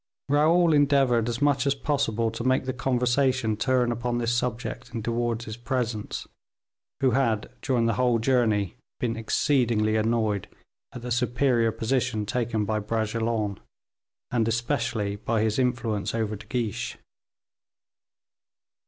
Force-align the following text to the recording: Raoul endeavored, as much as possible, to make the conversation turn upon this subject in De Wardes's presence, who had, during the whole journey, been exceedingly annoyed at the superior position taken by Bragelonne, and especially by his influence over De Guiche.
Raoul 0.29 0.73
endeavored, 0.73 1.29
as 1.29 1.43
much 1.43 1.67
as 1.67 1.75
possible, 1.75 2.31
to 2.31 2.43
make 2.43 2.65
the 2.65 2.73
conversation 2.73 3.55
turn 3.55 3.91
upon 3.91 4.17
this 4.17 4.33
subject 4.33 4.89
in 4.95 5.03
De 5.03 5.11
Wardes's 5.11 5.57
presence, 5.57 6.25
who 7.01 7.11
had, 7.11 7.51
during 7.61 7.85
the 7.85 7.93
whole 7.93 8.17
journey, 8.17 8.73
been 8.99 9.15
exceedingly 9.15 9.97
annoyed 9.97 10.47
at 10.91 11.03
the 11.03 11.11
superior 11.11 11.71
position 11.71 12.25
taken 12.25 12.65
by 12.65 12.79
Bragelonne, 12.79 13.59
and 14.31 14.47
especially 14.47 15.17
by 15.17 15.43
his 15.43 15.59
influence 15.59 16.15
over 16.15 16.35
De 16.35 16.47
Guiche. 16.47 16.97